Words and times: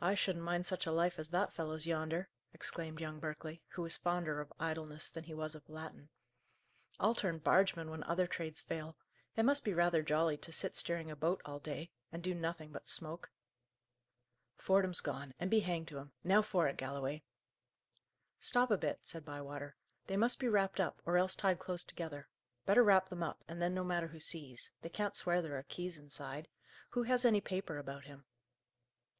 "I 0.00 0.14
shouldn't 0.14 0.44
mind 0.44 0.64
such 0.64 0.86
a 0.86 0.92
life 0.92 1.18
as 1.18 1.30
that 1.30 1.52
fellow's 1.52 1.88
yonder!" 1.88 2.28
exclaimed 2.52 3.00
young 3.00 3.18
Berkeley, 3.18 3.60
who 3.70 3.82
was 3.82 3.96
fonder 3.96 4.40
of 4.40 4.52
idleness 4.60 5.10
than 5.10 5.24
he 5.24 5.34
was 5.34 5.56
of 5.56 5.68
Latin. 5.68 6.08
"I'll 7.00 7.16
turn 7.16 7.38
bargeman 7.38 7.90
when 7.90 8.04
other 8.04 8.28
trades 8.28 8.60
fail. 8.60 8.96
It 9.34 9.42
must 9.42 9.64
be 9.64 9.74
rather 9.74 10.04
jolly 10.04 10.36
to 10.36 10.52
sit 10.52 10.76
steering 10.76 11.10
a 11.10 11.16
boat 11.16 11.42
all 11.44 11.58
day, 11.58 11.90
and 12.12 12.22
do 12.22 12.32
nothing 12.32 12.70
but 12.70 12.86
smoke." 12.88 13.32
"Fordham's 14.56 15.00
gone, 15.00 15.34
and 15.40 15.50
be 15.50 15.58
hanged 15.58 15.88
to 15.88 15.98
him! 15.98 16.12
Now 16.22 16.40
for 16.40 16.68
it, 16.68 16.76
Galloway!" 16.76 17.24
"Stop 18.38 18.70
a 18.70 18.78
bit," 18.78 19.00
said 19.04 19.24
Bywater. 19.24 19.74
"They 20.06 20.16
must 20.16 20.38
be 20.38 20.48
wrapped 20.48 20.78
up, 20.78 21.02
or 21.04 21.18
else 21.18 21.34
tied 21.34 21.58
close 21.58 21.82
together. 21.82 22.28
Better 22.66 22.84
wrap 22.84 23.08
them 23.08 23.24
up, 23.24 23.42
and 23.48 23.60
then 23.60 23.74
no 23.74 23.82
matter 23.82 24.06
who 24.06 24.20
sees. 24.20 24.70
They 24.82 24.90
can't 24.90 25.16
swear 25.16 25.42
there 25.42 25.58
are 25.58 25.64
keys 25.64 25.98
inside. 25.98 26.46
Who 26.90 27.02
has 27.02 27.24
any 27.24 27.40
paper 27.40 27.78
about 27.78 28.04
him?" 28.04 28.24